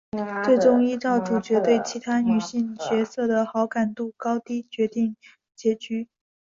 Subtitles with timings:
[0.43, 5.15] 最终依照主角对其他女性角色的好感度高低决定
[5.55, 6.07] 结局。